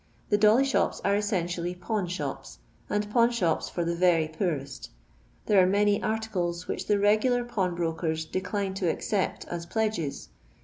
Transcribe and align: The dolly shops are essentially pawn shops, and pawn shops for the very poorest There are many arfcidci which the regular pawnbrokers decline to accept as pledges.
The 0.29 0.37
dolly 0.39 0.65
shops 0.65 0.99
are 1.05 1.15
essentially 1.15 1.75
pawn 1.75 2.07
shops, 2.07 2.57
and 2.89 3.07
pawn 3.11 3.29
shops 3.29 3.69
for 3.69 3.85
the 3.85 3.93
very 3.93 4.27
poorest 4.27 4.89
There 5.45 5.61
are 5.61 5.67
many 5.67 5.99
arfcidci 5.99 6.67
which 6.67 6.87
the 6.87 6.97
regular 6.97 7.43
pawnbrokers 7.45 8.25
decline 8.25 8.73
to 8.73 8.89
accept 8.89 9.45
as 9.45 9.67
pledges. 9.67 10.29